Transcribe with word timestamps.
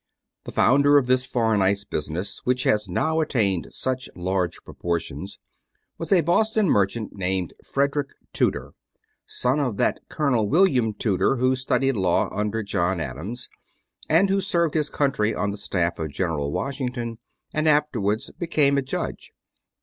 The 0.45 0.51
founder 0.51 0.97
of 0.97 1.05
this 1.05 1.27
foreign 1.27 1.61
ice 1.61 1.83
business, 1.83 2.39
which 2.43 2.63
has 2.63 2.89
now 2.89 3.19
attained 3.19 3.67
such 3.71 4.09
large 4.15 4.63
proportions, 4.63 5.37
was 5.99 6.11
a 6.11 6.21
Boston 6.21 6.65
merchant 6.67 7.13
named 7.13 7.53
Frederick 7.63 8.15
Tudor, 8.33 8.73
son 9.27 9.59
of 9.59 9.77
that 9.77 9.99
Colonel 10.09 10.49
William 10.49 10.95
Tudor 10.95 11.35
who 11.35 11.55
studied 11.55 11.97
law 11.97 12.33
under 12.35 12.63
John 12.63 12.99
Adams, 12.99 13.47
and 14.09 14.27
who 14.31 14.41
served 14.41 14.73
his 14.73 14.89
country 14.89 15.35
on 15.35 15.51
the 15.51 15.55
staff 15.57 15.99
of 15.99 16.09
General 16.09 16.51
Washington, 16.51 17.19
and 17.53 17.69
afterwards 17.69 18.31
became 18.39 18.79
a 18.79 18.81
judge. 18.81 19.33